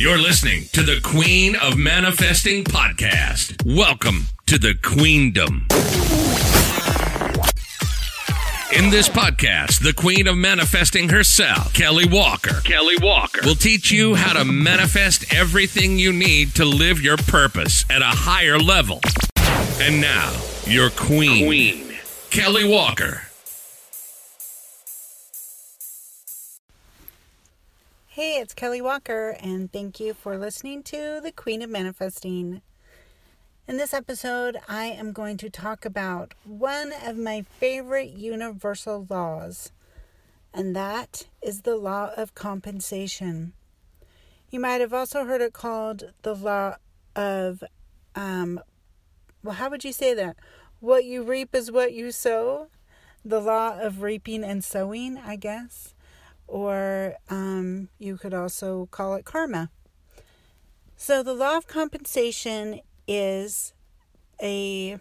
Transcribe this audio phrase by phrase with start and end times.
[0.00, 3.62] You're listening to the Queen of Manifesting podcast.
[3.66, 5.66] Welcome to the Queendom.
[8.74, 14.14] In this podcast, the Queen of Manifesting herself, Kelly Walker, Kelly Walker, will teach you
[14.14, 19.02] how to manifest everything you need to live your purpose at a higher level.
[19.82, 21.94] And now, your queen, queen.
[22.30, 23.29] Kelly Walker.
[28.20, 32.60] Hey, it's Kelly Walker, and thank you for listening to The Queen of Manifesting.
[33.66, 39.72] In this episode, I am going to talk about one of my favorite universal laws,
[40.52, 43.54] and that is the law of compensation.
[44.50, 46.74] You might have also heard it called the law
[47.16, 47.64] of,
[48.14, 48.60] um,
[49.42, 50.36] well, how would you say that?
[50.80, 52.66] What you reap is what you sow.
[53.24, 55.94] The law of reaping and sowing, I guess
[56.50, 59.70] or um, you could also call it karma.
[60.96, 63.72] So, the law of compensation is
[64.42, 64.98] a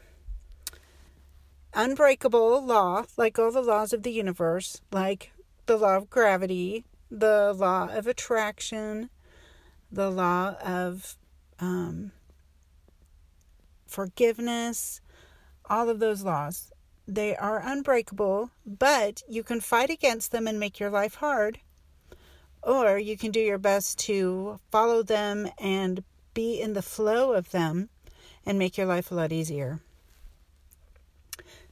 [1.73, 5.31] unbreakable law, like all the laws of the universe, like
[5.65, 9.09] the law of gravity, the law of attraction,
[9.91, 11.17] the law of
[11.59, 12.11] um,
[13.87, 15.01] forgiveness,
[15.69, 16.71] all of those laws.
[17.09, 21.59] They are unbreakable, but you can fight against them and make your life hard.
[22.61, 26.03] Or you can do your best to follow them and
[26.35, 27.89] be in the flow of them
[28.45, 29.79] and make your life a lot easier.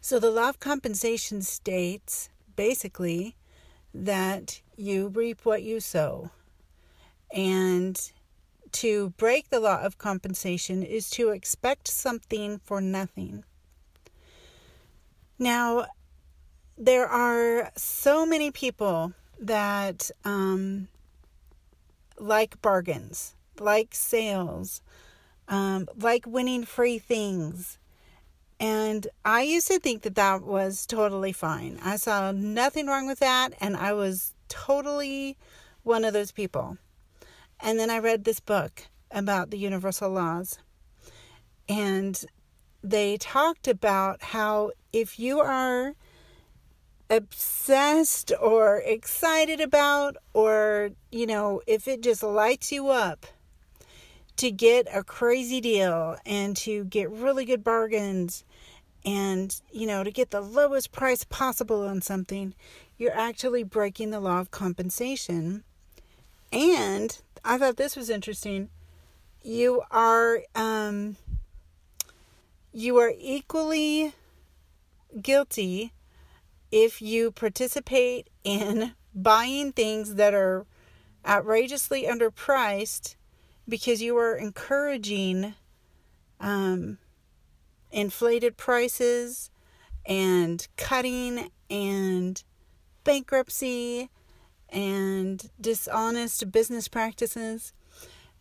[0.02, 3.35] So, the law of compensation states basically
[3.94, 6.31] that you reap what you sow.
[7.31, 8.11] And
[8.72, 13.44] to break the law of compensation is to expect something for nothing.
[15.39, 15.85] Now,
[16.77, 20.88] there are so many people that um,
[22.17, 24.81] like bargains, like sales,
[25.47, 27.77] um, like winning free things.
[28.59, 31.79] And I used to think that that was totally fine.
[31.83, 35.38] I saw nothing wrong with that, and I was totally
[35.83, 36.78] one of those people.
[37.59, 40.57] And then I read this book about the universal laws.
[41.69, 42.23] And
[42.83, 45.96] they talked about how if you are
[47.09, 53.25] obsessed or excited about, or, you know, if it just lights you up
[54.38, 58.44] to get a crazy deal and to get really good bargains
[59.06, 62.54] and, you know, to get the lowest price possible on something,
[62.98, 65.64] you're actually breaking the law of compensation.
[66.52, 68.69] And I thought this was interesting.
[69.44, 71.16] You are, um,
[72.74, 74.14] you are equally
[75.22, 75.94] guilty
[76.72, 80.66] if you participate in buying things that are
[81.25, 83.16] outrageously underpriced
[83.67, 85.53] because you are encouraging
[86.39, 86.97] um,
[87.91, 89.50] inflated prices
[90.06, 92.44] and cutting and
[93.03, 94.09] bankruptcy
[94.69, 97.73] and dishonest business practices.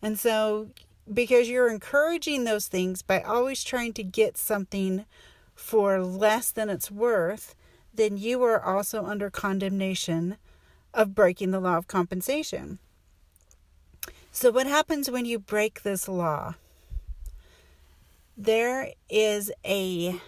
[0.01, 0.69] And so
[1.11, 5.05] because you're encouraging those things by always trying to get something
[5.57, 7.55] for less than it's worth,
[7.93, 10.37] then you are also under condemnation
[10.93, 12.79] of breaking the law of compensation.
[14.31, 16.53] So, what happens when you break this law?
[18.37, 20.21] There is a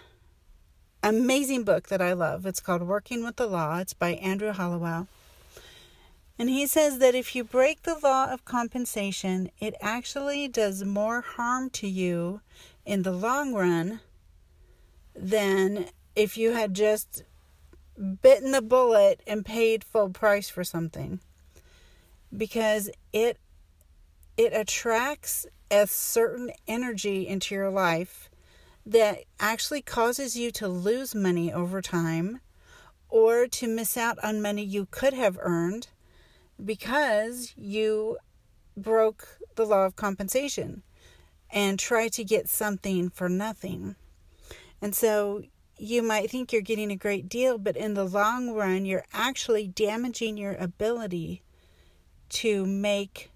[1.02, 2.44] amazing book that I love.
[2.44, 3.78] It's called Working with the Law.
[3.78, 5.06] It's by Andrew Holliwell.
[6.40, 11.20] And he says that if you break the law of compensation, it actually does more
[11.20, 12.40] harm to you
[12.84, 14.00] in the long run
[15.14, 17.24] than if you had just
[18.22, 21.20] bitten the bullet and paid full price for something.
[22.36, 23.38] Because it
[24.36, 28.30] it attracts a certain energy into your life
[28.86, 32.40] that actually causes you to lose money over time
[33.08, 35.88] or to miss out on money you could have earned
[36.64, 38.16] because you
[38.76, 40.82] broke the law of compensation
[41.50, 43.96] and tried to get something for nothing.
[44.82, 45.42] And so
[45.78, 49.66] you might think you're getting a great deal, but in the long run, you're actually
[49.66, 51.42] damaging your ability
[52.30, 53.30] to make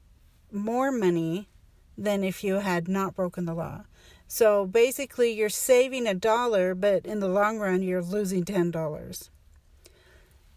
[0.53, 1.49] more money
[1.97, 3.85] than if you had not broken the law.
[4.29, 9.31] So basically, you're saving a dollar, but in the long run, you're losing $10.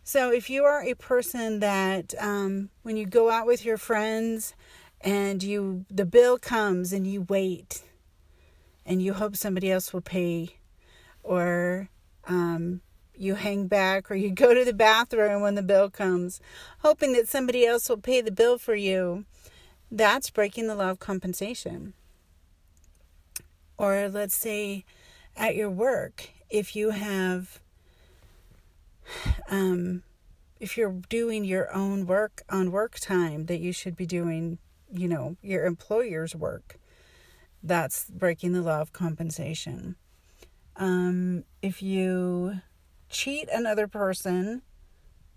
[0.04, 4.56] So, if you are a person that um, when you go out with your friends
[5.02, 7.84] and you the bill comes and you wait
[8.86, 10.57] and you hope somebody else will pay,
[11.28, 11.90] or
[12.26, 12.80] um,
[13.14, 16.40] you hang back or you go to the bathroom when the bill comes,
[16.80, 19.26] hoping that somebody else will pay the bill for you,
[19.92, 21.94] that's breaking the law of compensation.
[23.78, 24.86] Or let's say
[25.36, 27.60] at your work, if you have,
[29.50, 30.04] um,
[30.60, 34.58] if you're doing your own work on work time that you should be doing,
[34.92, 36.80] you know, your employer's work,
[37.62, 39.98] that's breaking the law of compensation.
[40.78, 42.62] Um, if you
[43.10, 44.62] cheat another person,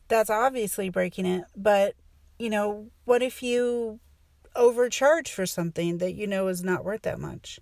[0.09, 1.45] that's obviously breaking it.
[1.57, 1.95] But,
[2.39, 4.01] you know, what if you
[4.55, 7.61] overcharge for something that you know is not worth that much?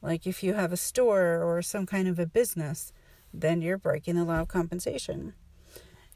[0.00, 2.92] Like if you have a store or some kind of a business,
[3.32, 5.34] then you're breaking the law of compensation.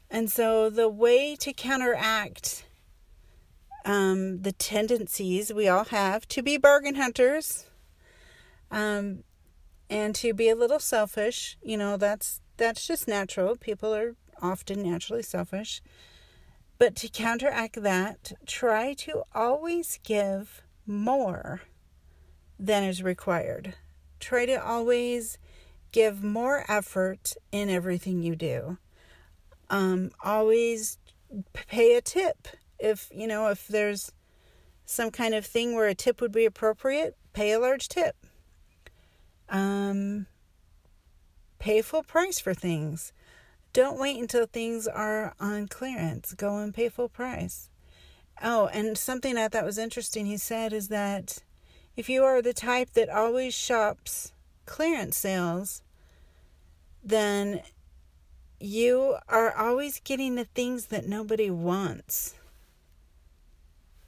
[0.09, 2.65] And so the way to counteract
[3.85, 7.65] um, the tendencies we all have to be bargain hunters
[8.71, 9.23] um,
[9.89, 13.55] and to be a little selfish, you know, that's that's just natural.
[13.55, 15.81] People are often naturally selfish.
[16.77, 21.61] But to counteract that, try to always give more
[22.57, 23.75] than is required.
[24.19, 25.37] Try to always
[25.91, 28.77] give more effort in everything you do.
[29.69, 30.97] Um, always
[31.53, 32.47] pay a tip.
[32.79, 34.11] If, you know, if there's
[34.85, 38.15] some kind of thing where a tip would be appropriate, pay a large tip.
[39.49, 40.27] Um,
[41.57, 43.11] pay full price for things.
[43.73, 46.33] Don't wait until things are on clearance.
[46.33, 47.69] Go and pay full price.
[48.41, 51.39] Oh, and something I thought was interesting he said is that
[51.95, 54.31] if you are the type that always shops
[54.65, 55.81] clearance sales,
[57.03, 57.61] then
[58.59, 62.35] you are always getting the things that nobody wants.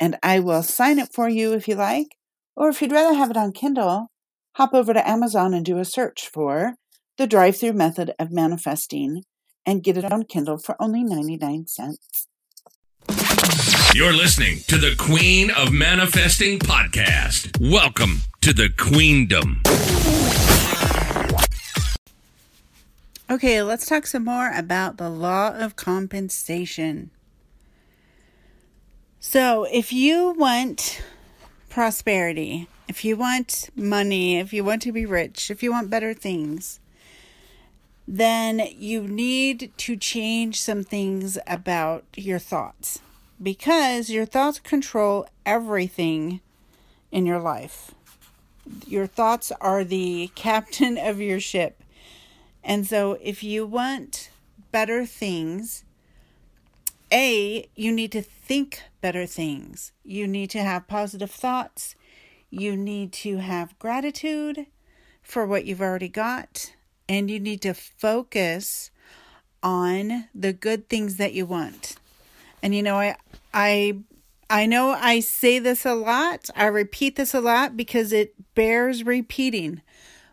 [0.00, 2.16] and I will sign it for you if you like.
[2.56, 4.10] Or if you'd rather have it on Kindle,
[4.56, 6.74] hop over to Amazon and do a search for
[7.18, 9.22] The Drive Through Method of Manifesting
[9.66, 12.26] and get it on Kindle for only 99 cents.
[13.92, 17.58] You're listening to the Queen of Manifesting podcast.
[17.60, 19.62] Welcome to the Queendom.
[23.28, 27.10] Okay, let's talk some more about the law of compensation.
[29.18, 31.02] So, if you want
[31.68, 36.14] prosperity, if you want money, if you want to be rich, if you want better
[36.14, 36.78] things,
[38.06, 43.00] then you need to change some things about your thoughts
[43.42, 46.40] because your thoughts control everything
[47.10, 47.92] in your life.
[48.86, 51.82] Your thoughts are the captain of your ship.
[52.62, 54.28] And so, if you want
[54.70, 55.84] better things,
[57.10, 59.92] A, you need to think better things.
[60.04, 61.94] You need to have positive thoughts.
[62.50, 64.66] You need to have gratitude
[65.22, 66.74] for what you've already got.
[67.08, 68.90] And you need to focus
[69.62, 71.96] on the good things that you want.
[72.62, 73.16] And you know, I
[73.52, 73.98] I
[74.48, 76.50] I know I say this a lot.
[76.56, 79.80] I repeat this a lot because it bears repeating.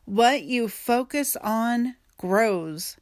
[0.06, 2.98] What you focus on grows.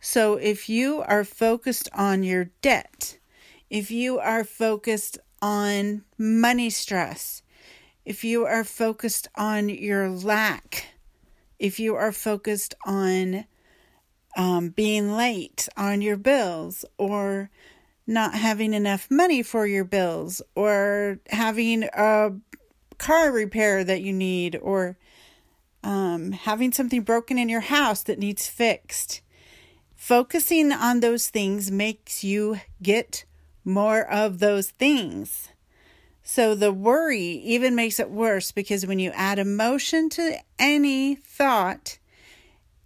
[0.00, 3.18] So if you are focused on your debt,
[3.70, 7.42] if you are focused on money stress,
[8.04, 10.94] if you are focused on your lack,
[11.58, 13.46] if you are focused on
[14.36, 17.50] um, being late on your bills or
[18.06, 22.32] not having enough money for your bills or having a
[22.98, 24.96] car repair that you need or
[25.84, 29.20] um, having something broken in your house that needs fixed.
[29.94, 33.24] Focusing on those things makes you get
[33.64, 35.48] more of those things.
[36.22, 41.98] So the worry even makes it worse because when you add emotion to any thought,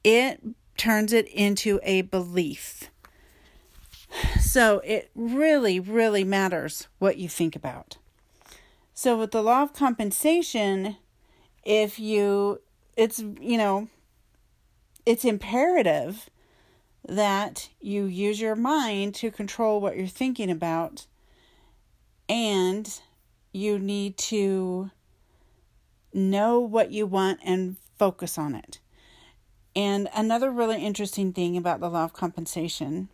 [0.05, 0.41] it
[0.77, 2.91] turns it into a belief.
[4.41, 7.99] So it really, really matters what you think about.
[8.95, 10.97] So with the law of compensation,
[11.65, 12.61] if you,
[12.97, 13.89] it's, you know,
[15.05, 16.31] it's imperative
[17.07, 21.07] that you use your mind to control what you're thinking about
[22.29, 23.01] and
[23.53, 24.91] you need to
[26.13, 28.81] know what you want and focus on it.
[29.75, 33.11] And another really interesting thing about the law of compensation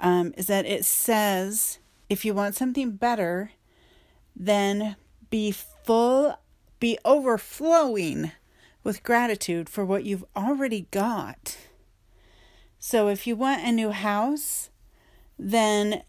[0.00, 1.78] um, is that it says
[2.08, 3.52] if you want something better,
[4.34, 4.96] then
[5.30, 6.36] be full,
[6.80, 8.32] be overflowing
[8.82, 11.56] with gratitude for what you've already got.
[12.78, 14.70] So if you want a new house,
[15.38, 16.02] then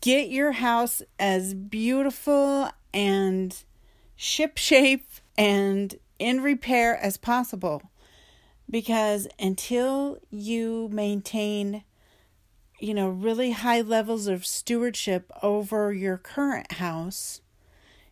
[0.00, 3.56] get your house as beautiful and
[4.16, 7.82] shipshape and in repair as possible.
[8.70, 11.82] Because until you maintain,
[12.78, 17.40] you know, really high levels of stewardship over your current house,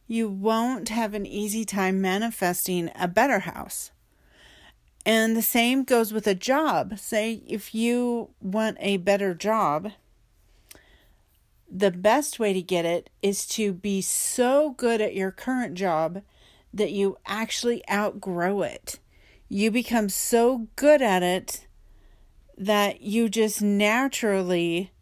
[0.07, 3.91] you won't have an easy time manifesting a better house.
[5.05, 6.99] And the same goes with a job.
[6.99, 9.93] Say, if you want a better job,
[11.69, 16.23] the best way to get it is to be so good at your current job
[16.73, 18.99] that you actually outgrow it.
[19.49, 21.67] You become so good at it
[22.57, 24.93] that you just naturally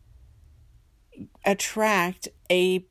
[1.45, 2.85] attract a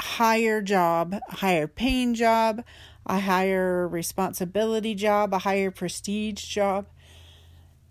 [0.00, 2.64] higher job, higher paying job,
[3.06, 6.86] a higher responsibility job, a higher prestige job.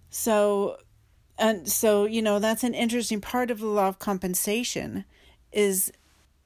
[0.09, 0.77] So
[1.37, 5.05] and so you know that's an interesting part of the law of compensation
[5.51, 5.91] is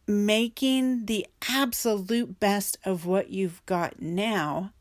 [0.07, 4.71] making the absolute best of what you've got now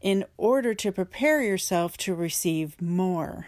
[0.00, 3.46] in order to prepare yourself to receive more.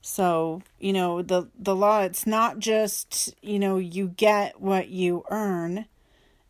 [0.00, 5.24] So, you know, the the law it's not just, you know, you get what you
[5.30, 5.86] earn.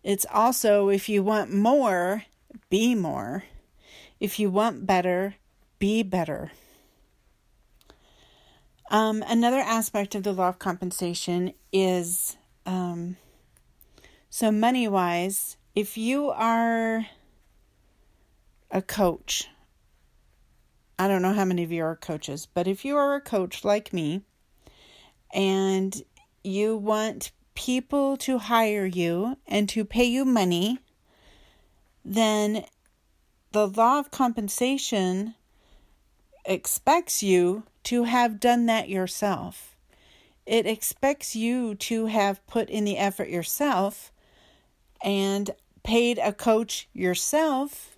[0.02, 2.24] It's also if you want more,
[2.68, 3.44] be more.
[4.18, 5.34] If you want better,
[5.78, 6.52] be better.
[8.90, 13.16] Um, another aspect of the law of compensation is um,
[14.28, 17.06] so money wise, if you are
[18.70, 19.48] a coach,
[21.00, 23.64] I don't know how many of you are coaches, but if you are a coach
[23.64, 24.20] like me
[25.32, 26.02] and
[26.44, 30.78] you want people to hire you and to pay you money,
[32.04, 32.66] then
[33.52, 35.36] the law of compensation
[36.44, 39.74] expects you to have done that yourself.
[40.44, 44.12] It expects you to have put in the effort yourself
[45.02, 45.48] and
[45.82, 47.96] paid a coach yourself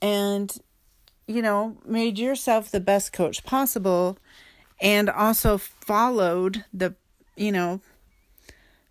[0.00, 0.56] and
[1.30, 4.18] you know, made yourself the best coach possible
[4.80, 6.94] and also followed the,
[7.36, 7.80] you know,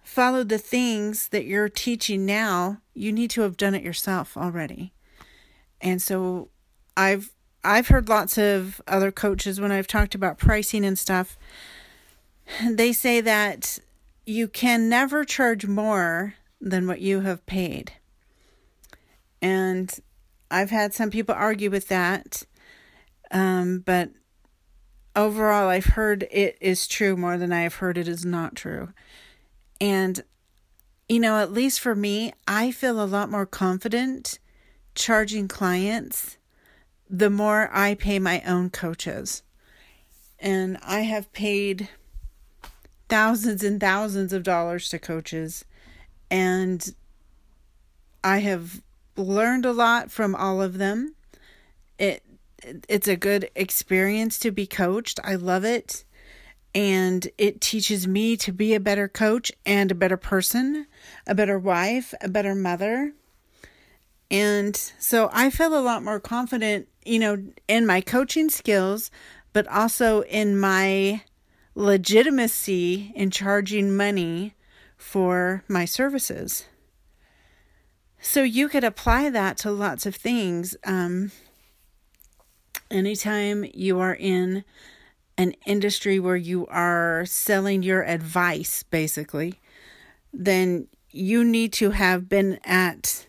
[0.03, 4.93] followed the things that you're teaching now, you need to have done it yourself already.
[5.81, 6.50] And so
[6.96, 7.31] I've
[7.63, 11.38] I've heard lots of other coaches when I've talked about pricing and stuff,
[12.69, 13.79] they say that
[14.25, 17.93] you can never charge more than what you have paid.
[19.41, 20.00] And
[20.51, 22.44] I've had some people argue with that.
[23.32, 24.10] Um, but
[25.15, 28.89] overall, I've heard it is true more than I have heard it is not true.
[29.79, 30.24] And,
[31.08, 34.39] you know, at least for me, I feel a lot more confident
[34.96, 36.38] charging clients
[37.10, 39.41] the more I pay my own coaches.
[40.39, 41.89] And I have paid
[43.10, 45.65] thousands and thousands of dollars to coaches.
[46.29, 46.94] And
[48.24, 48.82] I have
[49.19, 51.15] learned a lot from all of them.
[51.97, 52.23] It
[52.88, 55.19] it's a good experience to be coached.
[55.23, 56.03] I love it.
[56.75, 60.85] And it teaches me to be a better coach and a better person,
[61.25, 63.13] a better wife, a better mother.
[64.29, 69.09] And so I feel a lot more confident, you know, in my coaching skills,
[69.51, 71.23] but also in my
[71.73, 74.53] legitimacy in charging money
[74.97, 76.65] for my services.
[78.21, 80.75] So you could apply that to lots of things.
[80.83, 81.31] Um,
[82.91, 84.63] anytime you are in
[85.38, 89.59] an industry where you are selling your advice, basically,
[90.33, 93.27] then you need to have been at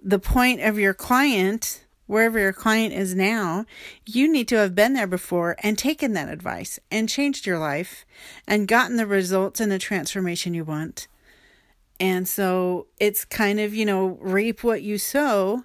[0.00, 3.66] the point of your client, wherever your client is now,
[4.06, 8.06] you need to have been there before and taken that advice and changed your life
[8.46, 11.08] and gotten the results and the transformation you want.
[12.00, 15.64] And so it's kind of, you know, reap what you sow.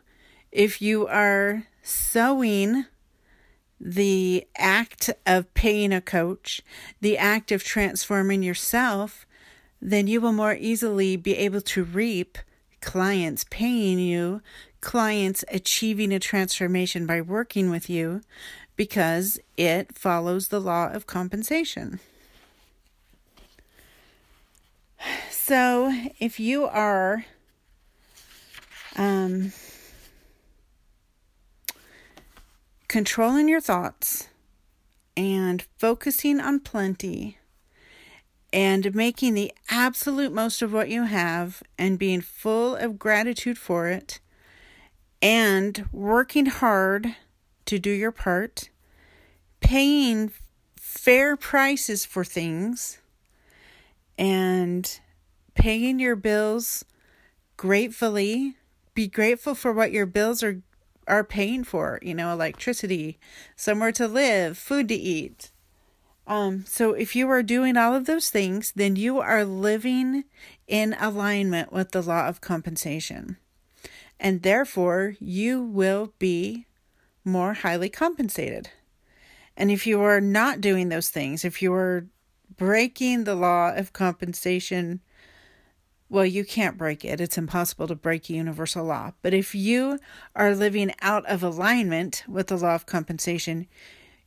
[0.51, 2.85] If you are sowing
[3.79, 6.61] the act of paying a coach,
[7.01, 9.25] the act of transforming yourself,
[9.81, 12.37] then you will more easily be able to reap
[12.79, 14.41] clients paying you,
[14.81, 18.21] clients achieving a transformation by working with you
[18.75, 21.99] because it follows the law of compensation.
[25.45, 27.25] So, if you are
[28.95, 29.51] um,
[32.87, 34.29] controlling your thoughts
[35.17, 37.39] and focusing on plenty
[38.53, 43.89] and making the absolute most of what you have and being full of gratitude for
[43.89, 44.21] it
[45.21, 47.17] and working hard
[47.65, 48.69] to do your part,
[49.59, 50.31] paying
[50.77, 52.99] fair prices for things,
[54.17, 55.01] and
[55.55, 56.85] paying your bills
[57.57, 58.57] gratefully.
[58.93, 60.61] Be grateful for what your bills are
[61.07, 63.19] are paying for, you know, electricity,
[63.55, 65.51] somewhere to live, food to eat.
[66.25, 70.23] Um, so if you are doing all of those things, then you are living
[70.67, 73.37] in alignment with the law of compensation.
[74.19, 76.65] And therefore, you will be
[77.25, 78.69] more highly compensated.
[79.57, 82.07] And if you are not doing those things, if you are
[82.55, 85.01] breaking the law of compensation
[86.13, 87.19] well, you can't break it.
[87.19, 89.13] It's impossible to break a universal law.
[89.23, 89.97] But if you
[90.35, 93.65] are living out of alignment with the law of compensation,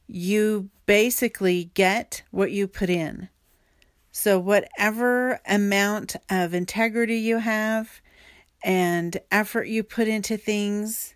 [0.09, 3.29] you basically get what you put in.
[4.11, 8.01] So, whatever amount of integrity you have
[8.65, 11.15] and effort you put into things,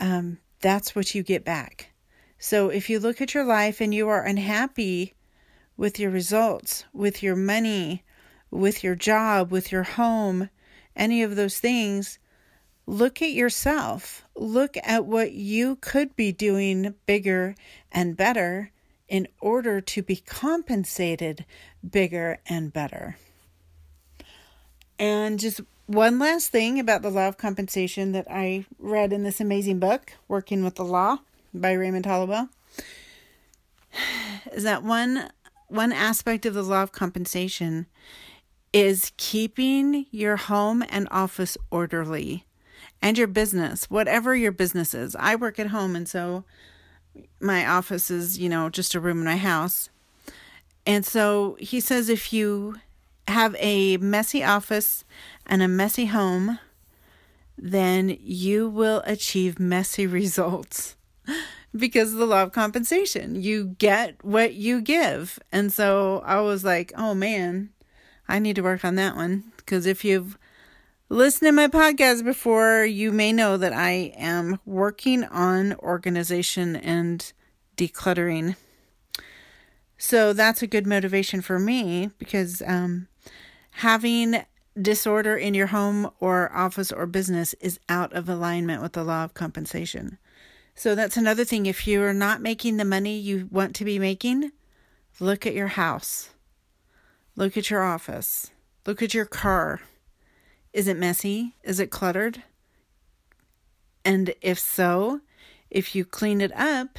[0.00, 1.92] um, that's what you get back.
[2.40, 5.14] So, if you look at your life and you are unhappy
[5.76, 8.02] with your results, with your money,
[8.50, 10.50] with your job, with your home,
[10.96, 12.18] any of those things,
[12.86, 14.24] look at yourself.
[14.34, 17.54] Look at what you could be doing bigger
[17.92, 18.70] and better
[19.08, 21.44] in order to be compensated
[21.88, 23.16] bigger and better.
[24.98, 29.40] And just one last thing about the law of compensation that I read in this
[29.40, 31.18] amazing book, Working with the Law
[31.54, 32.50] by Raymond Holliwell,
[34.52, 35.30] is that one
[35.68, 37.86] one aspect of the law of compensation
[38.72, 42.44] is keeping your home and office orderly
[43.00, 45.16] and your business, whatever your business is.
[45.16, 46.44] I work at home, and so
[47.40, 49.90] my office is, you know, just a room in my house.
[50.86, 52.76] And so he says if you
[53.28, 55.04] have a messy office
[55.46, 56.58] and a messy home,
[57.56, 60.96] then you will achieve messy results
[61.76, 63.40] because of the law of compensation.
[63.40, 65.38] You get what you give.
[65.52, 67.70] And so I was like, oh man,
[68.28, 70.38] I need to work on that one because if you've
[71.08, 77.32] listened to my podcast before, you may know that I am working on organization and
[77.76, 78.56] decluttering.
[79.96, 83.08] So that's a good motivation for me because um,
[83.70, 84.44] having
[84.80, 89.24] disorder in your home or office or business is out of alignment with the law
[89.24, 90.18] of compensation.
[90.74, 91.66] So that's another thing.
[91.66, 94.52] If you're not making the money you want to be making,
[95.18, 96.30] look at your house.
[97.38, 98.50] Look at your office.
[98.84, 99.80] Look at your car.
[100.72, 101.54] Is it messy?
[101.62, 102.42] Is it cluttered?
[104.04, 105.20] And if so,
[105.70, 106.98] if you clean it up,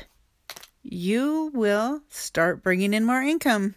[0.81, 3.75] you will start bringing in more income.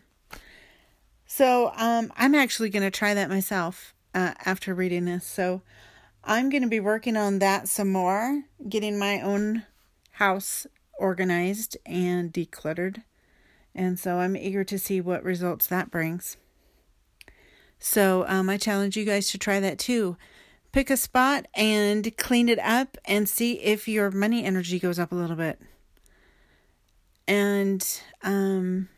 [1.26, 5.26] So, um, I'm actually going to try that myself uh, after reading this.
[5.26, 5.62] So,
[6.22, 9.64] I'm going to be working on that some more, getting my own
[10.12, 13.02] house organized and decluttered.
[13.74, 16.36] And so, I'm eager to see what results that brings.
[17.84, 20.16] So um, I challenge you guys to try that too.
[20.70, 25.10] Pick a spot and clean it up and see if your money energy goes up
[25.10, 25.60] a little bit.
[27.26, 27.84] And
[28.22, 28.88] um,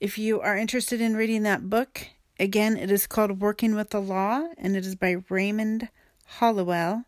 [0.00, 2.06] if you are interested in reading that book,
[2.38, 5.90] again, it is called Working with the Law and it is by Raymond
[6.38, 7.04] Holliwell.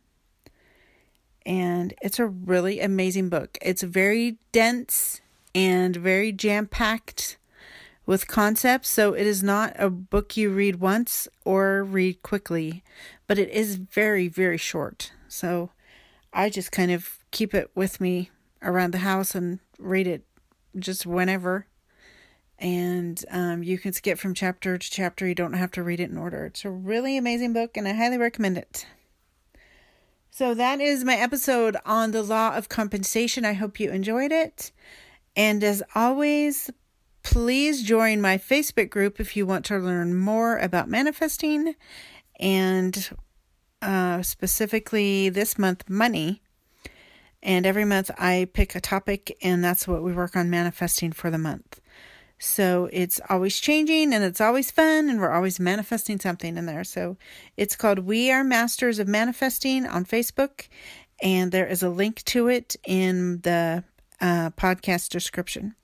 [1.47, 3.57] And it's a really amazing book.
[3.63, 5.23] It's very dense
[5.55, 7.39] and very jam packed
[8.13, 12.85] with concepts, so it is not a book you read once or read quickly,
[13.27, 15.13] but it is very, very short.
[15.29, 15.71] So
[16.31, 20.27] I just kind of keep it with me around the house and read it
[20.79, 21.67] just whenever.
[22.59, 25.27] And um, you can skip from chapter to chapter.
[25.27, 26.45] You don't have to read it in order.
[26.45, 28.85] It's a really amazing book, and I highly recommend it.
[30.31, 33.47] So, that is my episode on the law of compensation.
[33.47, 34.71] I hope you enjoyed it.
[35.35, 36.71] And as always,
[37.23, 41.75] Please join my Facebook group if you want to learn more about manifesting
[42.41, 43.11] and
[43.81, 46.43] uh, specifically this month, money.
[47.43, 51.31] And every month I pick a topic, and that's what we work on manifesting for
[51.31, 51.81] the month.
[52.39, 56.85] So it's always changing and it's always fun, and we're always manifesting something in there.
[56.85, 57.17] So
[57.57, 60.69] it's called We Are Masters of Manifesting on Facebook,
[61.23, 63.85] and there is a link to it in the
[64.21, 65.77] uh, podcast description.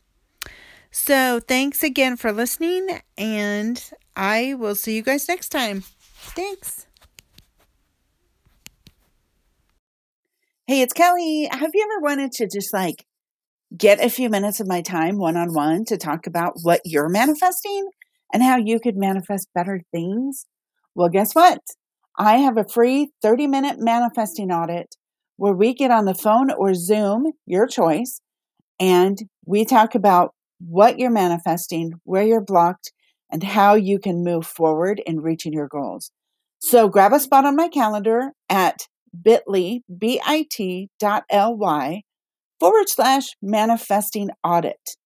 [0.91, 3.83] So, thanks again for listening, and
[4.17, 5.83] I will see you guys next time.
[6.35, 6.87] Thanks.
[10.67, 11.49] Hey, it's Kelly.
[11.51, 13.05] Have you ever wanted to just like
[13.77, 17.09] get a few minutes of my time one on one to talk about what you're
[17.09, 17.89] manifesting
[18.33, 20.47] and how you could manifest better things?
[20.95, 21.61] Well, guess what?
[22.19, 24.97] I have a free 30 minute manifesting audit
[25.37, 28.21] where we get on the phone or Zoom, your choice,
[28.81, 32.93] and we talk about what you're manifesting, where you're blocked,
[33.31, 36.11] and how you can move forward in reaching your goals.
[36.61, 38.89] So grab a spot on my calendar at
[39.23, 42.03] bit.ly, B-I-T dot L-Y
[42.59, 44.97] forward slash manifesting audit.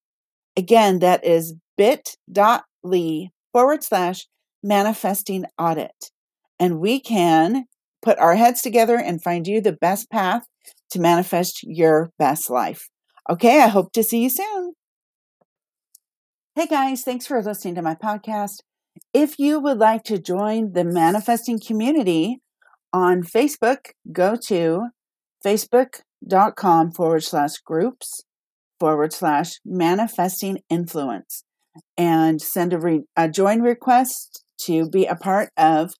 [0.57, 4.27] Again, that is bit.ly forward slash
[4.63, 6.11] manifesting audit.
[6.59, 7.65] And we can
[8.01, 10.43] put our heads together and find you the best path
[10.91, 12.89] to manifest your best life.
[13.29, 14.73] Okay, I hope to see you soon.
[16.55, 18.61] Hey guys, thanks for listening to my podcast.
[19.11, 22.43] If you would like to join the manifesting community,
[22.93, 24.89] on Facebook, go to
[25.43, 28.23] facebook.com forward slash groups
[28.79, 31.43] forward slash manifesting influence
[31.97, 35.93] and send a, re- a join request to be a part of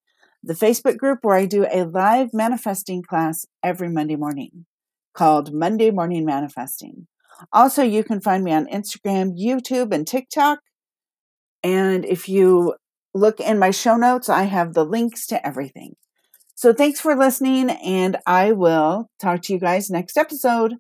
[0.44, 4.68] the Facebook group where I do a live manifesting class every Monday morning
[5.16, 7.08] called Monday Morning Manifesting.
[7.52, 10.60] Also, you can find me on Instagram, YouTube, and TikTok.
[11.64, 12.76] And if you
[13.14, 15.96] look in my show notes, I have the links to everything.
[16.56, 20.76] So thanks for listening, and I will talk to you guys next episode.